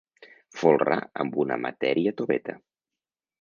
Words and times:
Folrar 0.61 0.97
amb 1.25 1.37
una 1.43 1.59
matèria 1.67 2.15
toveta. 2.23 2.57